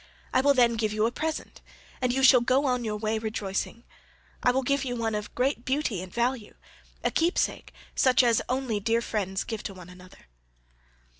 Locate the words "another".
9.89-10.25